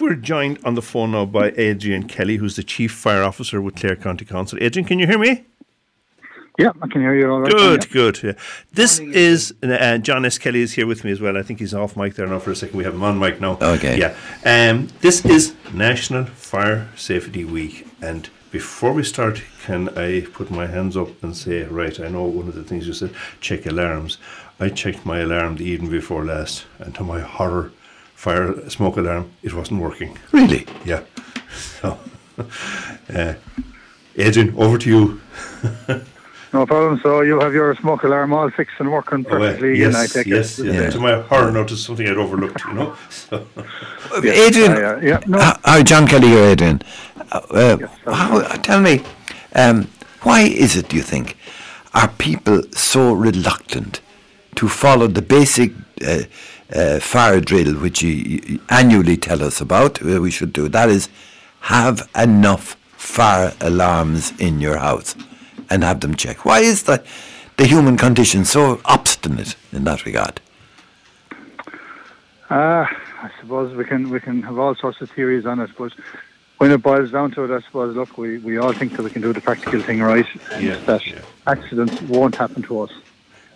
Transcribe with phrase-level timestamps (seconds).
[0.00, 3.74] We're joined on the phone now by Adrian Kelly, who's the Chief Fire Officer with
[3.74, 4.58] Clare County Council.
[4.60, 5.44] Adrian, can you hear me?
[6.56, 7.52] Yeah, I can hear you all right.
[7.52, 7.92] Good, yeah.
[7.92, 8.22] good.
[8.22, 8.32] Yeah.
[8.72, 10.38] This is uh, John S.
[10.38, 11.36] Kelly is here with me as well.
[11.36, 12.76] I think he's off mic there now for a second.
[12.76, 13.58] We have him on mic now.
[13.60, 13.98] Okay.
[13.98, 14.14] Yeah.
[14.44, 20.66] Um, this is National Fire Safety Week, and before we start, can I put my
[20.66, 21.98] hands up and say, right?
[22.00, 24.18] I know one of the things you said, check alarms.
[24.60, 27.72] I checked my alarm the evening before last, and to my horror,
[28.18, 30.18] fire smoke alarm, it wasn't working.
[30.32, 30.66] Really?
[30.84, 31.02] Yeah.
[31.80, 31.96] So,
[33.14, 33.34] uh,
[34.16, 35.20] Adrian, over to you.
[36.52, 36.98] No problem.
[37.02, 39.96] So you have your smoke alarm all fixed and working Oh, well, perfectly, yes, and
[39.96, 40.64] I take yes, it.
[40.66, 40.74] yes.
[40.74, 40.90] Yeah.
[40.90, 42.62] To my horror, notice something I'd overlooked.
[42.64, 42.96] You know.
[43.10, 43.46] So,
[44.24, 45.38] Adrian, Uh, yeah, yeah, no.
[45.38, 46.80] Hi, hi, John Kelly here, Adrian.
[47.32, 49.02] Uh, uh, Yes, how, tell me,
[49.54, 49.86] um,
[50.22, 51.36] why is it, do you think,
[51.92, 54.00] are people so reluctant
[54.54, 55.70] to follow the basic
[56.02, 56.22] uh,
[56.74, 60.00] uh, fire drill which you, you annually tell us about?
[60.02, 61.08] We should do that is
[61.60, 65.14] have enough fire alarms in your house
[65.70, 66.44] and have them checked.
[66.44, 67.04] Why is that
[67.56, 70.40] the human condition so obstinate in that regard?
[72.50, 72.86] Uh,
[73.22, 75.92] I suppose we can we can have all sorts of theories on it, but
[76.58, 79.10] when it boils down to it, I suppose look, we, we all think that we
[79.10, 81.20] can do the practical thing right, and Yeah, that yeah.
[81.46, 82.90] accidents won't happen to us.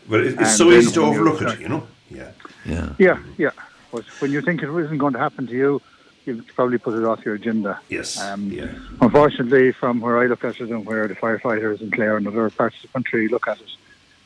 [0.08, 1.60] but it, it's And so easy to overlook it.
[1.60, 1.86] You know.
[2.14, 2.30] Yeah.
[2.64, 2.94] Yeah.
[2.98, 3.50] Yeah, yeah.
[3.90, 5.82] But when you think it isn't going to happen to you,
[6.24, 7.80] you probably put it off your agenda.
[7.88, 8.20] Yes.
[8.20, 8.72] Um, yeah.
[9.00, 12.48] Unfortunately, from where I look at it and where the firefighters in Clare and other
[12.50, 13.70] parts of the country look at it,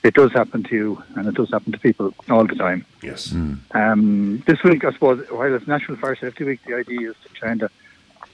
[0.02, 2.84] it does happen to you and it does happen to people all the time.
[3.02, 3.32] Yes.
[3.72, 7.28] Um, this week, I suppose, while it's National Fire Safety Week, the idea is to
[7.30, 7.70] try to,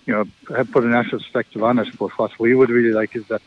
[0.07, 1.89] you know, have put a national perspective on it.
[1.99, 3.43] But what we would really like is that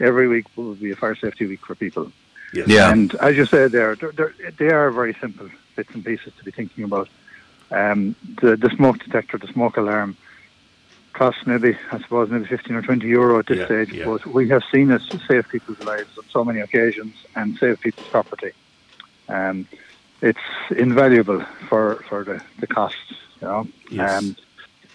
[0.00, 2.12] every week will be a fire safety week for people.
[2.52, 2.68] Yes.
[2.68, 2.92] Yeah.
[2.92, 6.84] And as you said, there, they are very simple bits and pieces to be thinking
[6.84, 7.08] about.
[7.70, 10.16] Um, the, the smoke detector, the smoke alarm,
[11.14, 13.92] costs maybe, I suppose, maybe 15 or 20 euro at this Yeah, stage.
[13.92, 14.04] yeah.
[14.04, 18.08] But we have seen it save people's lives on so many occasions and save people's
[18.08, 18.52] property.
[19.28, 19.66] Um,
[20.20, 20.38] it's
[20.76, 22.96] invaluable for, for the, the cost,
[23.40, 23.66] you know.
[23.90, 24.22] Yes.
[24.22, 24.36] Um,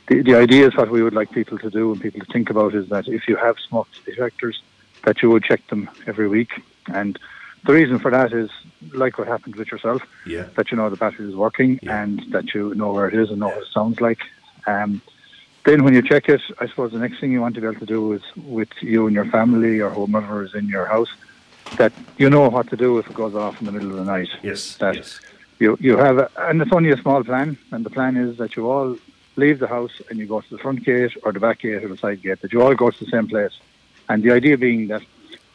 [0.07, 2.49] the, the idea is what we would like people to do and people to think
[2.49, 4.61] about is that if you have smoke detectors,
[5.03, 6.51] that you would check them every week.
[6.93, 7.19] And
[7.65, 8.49] the reason for that is,
[8.93, 10.45] like what happened with yourself, Yeah.
[10.55, 12.01] that you know the battery is working Yeah.
[12.03, 14.19] and that you know where it is and know what it sounds like.
[14.67, 15.01] Um,
[15.65, 17.79] then when you check it, I suppose the next thing you want to be able
[17.79, 21.09] to do is with you and your family or whomever is in your house,
[21.77, 24.05] that you know what to do if it goes off in the middle of the
[24.05, 24.29] night.
[24.43, 24.77] Yes.
[24.77, 25.19] That Yes.
[25.59, 28.55] you you have, a, and it's only a small plan, and the plan is that
[28.55, 28.97] you all
[29.35, 31.89] leave the house and you go to the front gate or the back gate or
[31.89, 33.55] the side gate, that you all go to the same place.
[34.09, 35.01] And the idea being that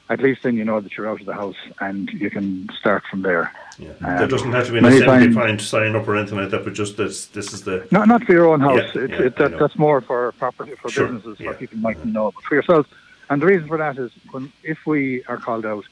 [0.09, 3.03] at least then you know that you're out of the house and you can start
[3.11, 3.53] from there.
[3.79, 3.91] Yeah.
[4.03, 6.65] Um, there doesn't have to be an assembly to sign up or anything like that,
[6.65, 7.27] but just this.
[7.27, 7.87] This is the.
[7.91, 8.81] Not not for your own house.
[8.95, 12.05] Yeah, it's, yeah, it, that, that's more for property for Sure, businesses for people might
[12.05, 12.87] know, but for yourself.
[13.31, 15.85] And the reason for that is when if we are called out,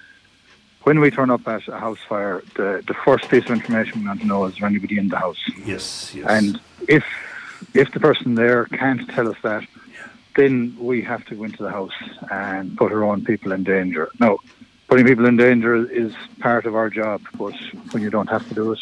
[0.82, 4.06] when we turn up at a house fire, the the first piece of information we
[4.06, 5.38] want to know is there anybody in the house.
[5.65, 6.15] Yes.
[6.15, 6.27] Yes.
[6.28, 7.04] And if
[7.75, 9.65] if the person there can't tell us that,
[10.36, 11.92] then we have to go into the house
[12.30, 14.08] and put our own people in danger.
[14.20, 14.38] Now,
[14.88, 17.54] putting people in danger is part of our job, but
[17.92, 18.78] when you don't have to do it,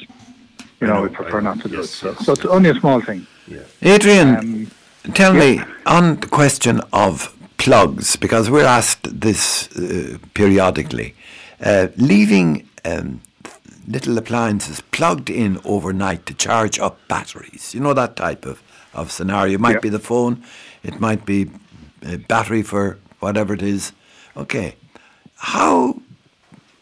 [0.81, 1.51] you know, know, we prefer know.
[1.55, 1.89] not to do Yes, it.
[1.89, 2.53] So, yes, so it's yes.
[2.53, 3.27] only a small thing.
[3.47, 3.61] yeah.
[3.83, 4.71] Adrian, Um,
[5.15, 5.41] Tell Yeah.
[5.41, 11.15] me on the question of plugs, because we're asked this uh, periodically.
[11.65, 13.21] Uh, leaving um,
[13.87, 17.75] little appliances plugged in overnight to charge up batteries.
[17.75, 18.63] You know that type of,
[18.95, 19.55] of scenario.
[19.55, 19.81] It might Yeah.
[19.81, 20.43] be the phone,
[20.83, 21.51] it might be
[22.03, 23.93] a battery for whatever it is.
[24.37, 24.77] Okay.
[25.37, 26.01] How,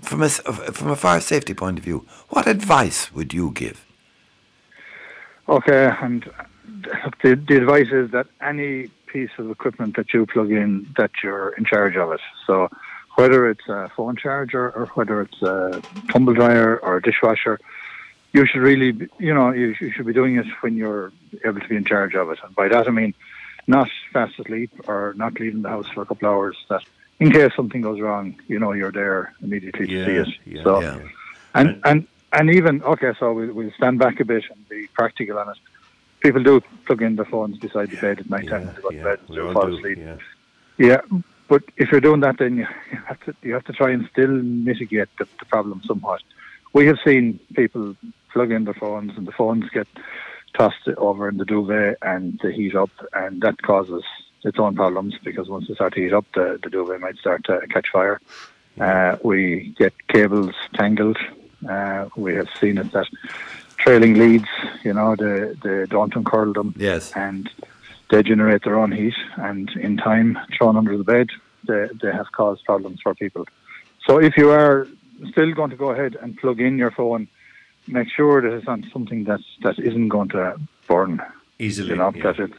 [0.03, 3.84] from a, from a fire safety point of view, what advice would you give?
[5.49, 6.28] Okay, and
[7.22, 11.50] the, the advice is that any piece of equipment that you plug in, that you're
[11.50, 12.21] in charge of it.
[12.47, 12.69] So
[13.15, 15.81] whether it's a phone charger or whether it's a
[16.11, 17.59] tumble dryer or a dishwasher,
[18.36, 21.10] you should really, be, you know, you, you should be doing it when you're
[21.44, 22.38] able to be in charge of it.
[22.44, 23.12] And by that I mean
[23.66, 26.56] not fast asleep or not leaving the house for a couple of hours.
[26.71, 26.83] That
[27.18, 30.06] in case something goes wrong, you know you're there immediately to Yeah.
[30.06, 30.28] see it.
[30.54, 30.62] Yeah.
[30.66, 30.98] so Yeah.
[31.59, 31.98] and And- and
[32.38, 35.59] and even okay, so we we'll stand back a bit and be practical on it.
[36.24, 36.54] People do
[36.86, 39.53] plug in their phones beside the bed at night time they go to bed all
[39.56, 39.98] fall do, asleep.
[39.98, 40.16] Yeah.
[40.89, 41.00] Yeah,
[41.53, 44.03] but if you're doing that, then you you have to you have to try and
[44.12, 44.34] still
[44.71, 46.21] mitigate the, the problem somewhat.
[46.78, 47.24] We have seen
[47.60, 47.84] people
[48.36, 49.88] plug in their phones and the phones get
[50.59, 52.91] tossed over in the duvet and they heat up,
[53.22, 54.04] and that causes
[54.48, 57.41] its own problems because once they start to heat up, the, the duvet might start
[57.44, 58.21] to catch fire.
[58.86, 59.41] Uh, we
[59.78, 61.18] get cables tangled.
[61.74, 63.09] Uh, we have seen it that
[63.78, 64.50] trailing leads,
[64.84, 67.12] you know, they, they don't uncurl them Yes.
[67.16, 67.48] and
[68.10, 69.18] they generate their own heat,
[69.48, 71.28] and in time, thrown under the bed,
[71.68, 73.44] they, they have caused problems for people.
[74.06, 74.86] So if you are
[75.32, 77.27] still going to go ahead and plug in your phone,
[77.86, 81.21] make sure that it's on something that's, that isn't going to burn.
[81.59, 81.91] Easily.
[81.91, 82.22] You know, yeah.
[82.22, 82.53] that it,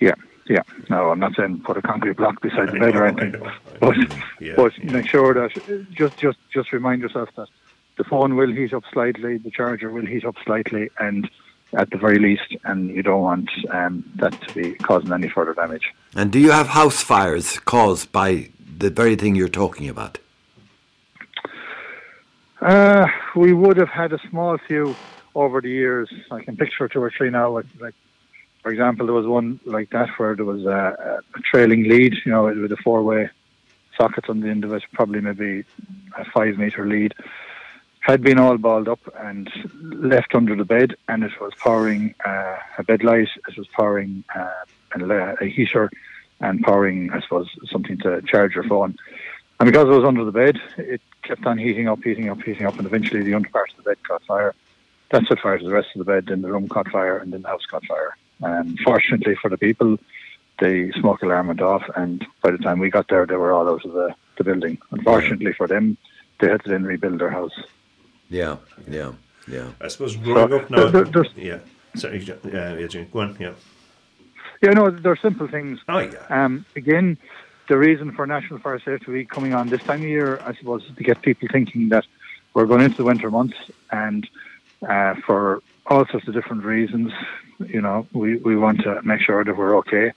[0.00, 0.14] yeah,
[0.46, 0.62] yeah.
[0.88, 3.48] No, I'm not saying put a concrete block beside the bed or anything, know, I
[3.48, 3.52] know.
[3.80, 3.96] but
[4.40, 4.92] Yeah, but yeah.
[4.92, 7.48] make sure that just just just remind yourself that
[7.96, 11.28] the phone will heat up slightly, the charger will heat up slightly, and
[11.74, 15.54] at the very least, and you don't want um, that to be causing any further
[15.54, 15.92] damage.
[16.14, 20.18] And do you have house fires caused by the very thing you're talking about?
[22.60, 24.94] Uh, we would have had a small few
[25.34, 26.12] over the years.
[26.30, 27.50] I can picture two or three now.
[27.50, 27.94] Like, like
[28.62, 32.32] for example, there was one like that where there was a, a trailing lead, you
[32.32, 33.30] know, with a four-way
[33.96, 35.64] socket on the end of it, probably maybe
[36.18, 37.14] a five-meter lead,
[38.00, 39.50] had been all balled up and
[39.82, 43.28] left under the bed, and it was powering uh, a bed light.
[43.48, 44.50] It was powering uh,
[44.94, 45.90] a, a heater
[46.40, 48.96] and powering, I suppose, something to charge your phone.
[49.60, 52.66] And because it was under the bed, it kept on heating up, heating up, heating
[52.66, 54.54] up, and eventually the underpart of the bed caught fire.
[55.10, 57.32] That set fire to the rest of the bed, then the room caught fire, and
[57.32, 58.16] then the house caught fire.
[58.40, 59.98] And fortunately for the people,
[60.60, 63.68] the smoke alarm went off, and by the time we got there, they were all
[63.68, 64.78] out of the, the building.
[64.92, 65.96] Unfortunately for them,
[66.38, 67.52] they had to then rebuild their house.
[68.30, 68.56] Yeah,
[68.88, 69.12] yeah,
[69.46, 69.68] yeah.
[69.80, 70.88] I suppose growing up now.
[70.88, 71.58] there- there's- yeah.
[71.96, 73.08] Sorry, Jo- yeah, Adrian.
[73.12, 73.36] Go on.
[73.40, 73.52] Yeah.
[74.62, 75.80] Yeah, no, they're simple things.
[75.88, 76.18] Oh, yeah.
[76.30, 77.18] Um, again,
[77.70, 80.82] the reason for National Fire Safety Week coming on this time of year, I suppose,
[80.86, 82.04] is to get people thinking that
[82.52, 83.56] we're going into the winter months
[83.92, 84.28] and
[84.82, 87.12] uh, for all sorts of different reasons,
[87.64, 90.10] you know, we, we want to make sure that we're okay.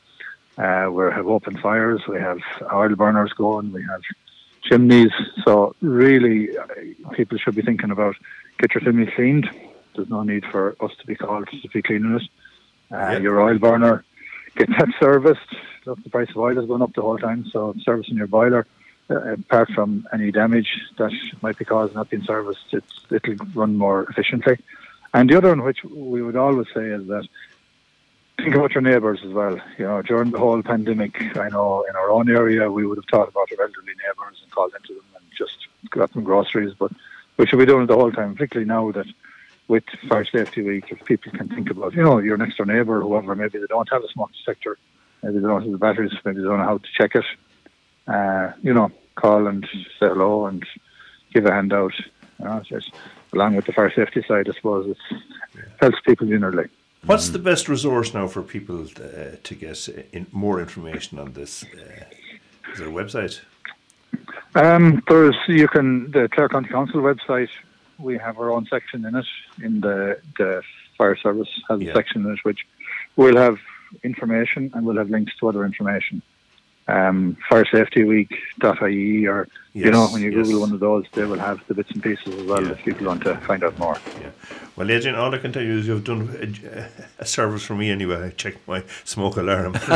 [0.57, 2.39] Uh, we have open fires, we have
[2.73, 4.01] oil burners going, we have
[4.63, 5.11] chimneys.
[5.45, 6.65] So really, uh,
[7.11, 8.15] people should be thinking about
[8.57, 9.47] get your chimney cleaned.
[9.95, 12.23] There's no need for us to be called to be cleaning it.
[12.91, 13.17] Uh, Yeah.
[13.19, 14.03] Your oil burner,
[14.55, 15.39] get that serviced.
[15.85, 18.65] Look, the price of oil has gone up the whole time, so servicing your boiler,
[19.09, 23.77] uh, apart from any damage that might be caused not being serviced, it's, it'll run
[23.77, 24.57] more efficiently.
[25.13, 27.27] And the other one, which we would always say, is that
[28.37, 29.59] think about your neighbours as well.
[29.77, 33.05] You know, during the whole pandemic, I know in our own area we would have
[33.11, 36.91] thought about our elderly neighbours and called into them and just got them groceries, but
[37.37, 39.07] we should be doing it the whole time, particularly now that
[39.67, 43.01] with Fire Safety Week, if people can think about, you know, your next door neighbour,
[43.01, 44.77] whoever, maybe they don't have a smoke detector,
[45.23, 47.25] maybe they don't have the batteries, maybe they don't know how to check it.
[48.07, 49.65] Uh, you know, call and
[49.99, 50.65] say hello and
[51.33, 51.97] give a handout.
[52.39, 52.91] You know, just,
[53.31, 55.17] along with the fire safety side, I suppose it
[55.79, 56.67] helps people generally.
[57.05, 61.33] What's the best resource now for people uh, to get uh, in more information on
[61.33, 61.63] this?
[61.63, 62.05] Uh,
[62.71, 63.41] is there a website?
[64.55, 67.49] Um, there's you can the Clare County Council website.
[67.97, 69.25] We have our own section in it.
[69.61, 70.61] In the the
[70.97, 72.65] fire service has a section in it which
[73.15, 73.57] we'll have
[74.03, 76.21] information and we'll have links to other information.
[76.87, 80.45] Um, firesafetyweek.ie or you know when you yes.
[80.47, 82.71] Google one of those, they will have the bits and pieces as well Yeah.
[82.73, 83.97] if people want to find out more.
[84.21, 84.29] Yeah.
[84.75, 86.87] Well, Adrian, all I can tell you is you've done a,
[87.21, 88.23] a service for me anyway.
[88.25, 89.75] I checked my smoke alarm.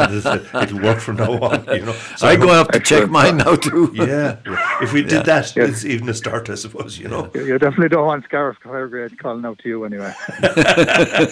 [0.00, 1.92] And it's, uh, It'll work from now on, you know.
[2.16, 3.90] So I I go hope- up to check mine now too.
[3.94, 4.82] Yeah, yeah.
[4.82, 5.22] If we did Yeah.
[5.22, 5.64] that, Yeah.
[5.64, 7.30] it's even a start, I suppose, you know.
[7.34, 10.12] You, you definitely don't want Scariff Fire Brigade calling out to you anyway.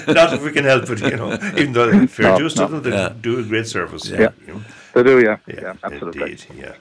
[0.09, 1.33] Not if we can help it, you know.
[1.57, 2.69] Even though fair No, dues to no.
[2.69, 3.13] them, they Yeah.
[3.21, 4.09] do a great service.
[4.09, 4.31] Yeah.
[4.47, 4.63] You know.
[4.95, 6.23] They do, yeah, Yeah, yeah, absolutely.
[6.33, 6.73] Indeed, yeah.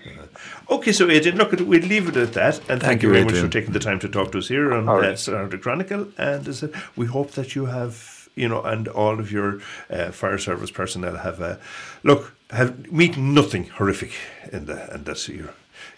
[0.69, 2.59] Okay, so Adrian, look, we'll leave it at that.
[2.69, 4.73] And thank, you you, very much for taking the time to talk to us here
[4.73, 5.19] on All uh, right.
[5.19, 6.07] Saturday Chronicle.
[6.17, 9.59] And as I said, we hope that you have, you know, and all of your
[9.89, 11.59] uh, fire service personnel have a
[12.03, 14.11] look, have meet nothing horrific
[14.51, 15.49] in the and that's your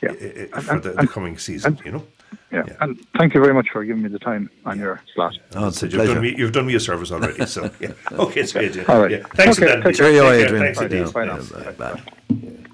[0.01, 0.11] Yeah.
[0.11, 0.17] uh, uh,
[0.53, 2.05] And- for and- the, the coming season, and- you know.
[2.51, 2.63] Yeah.
[2.67, 2.73] Yeah.
[2.81, 5.37] and thank you very much for giving me the time on your slot.
[5.55, 6.21] Oh, it's a you've done pleasure.
[6.21, 7.43] me you've done me a service already.
[7.47, 7.91] So yeah.
[8.11, 8.87] Okay, so Adrian.
[8.87, 9.11] All right.
[9.11, 9.23] Yeah.
[9.35, 9.83] Thanks Okay, again.
[9.83, 10.11] take care.
[10.11, 10.63] Cheerio, Adrian.
[10.63, 11.05] Thanks Bye indeed.
[11.05, 11.11] now.
[11.11, 11.37] Bye now.
[11.37, 11.71] Bye.
[11.71, 12.01] bye.
[12.29, 12.68] Bye.